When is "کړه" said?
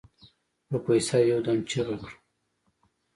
2.01-2.11